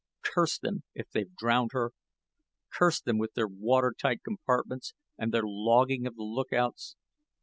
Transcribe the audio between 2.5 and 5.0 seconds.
Curse them, with their water tight compartments,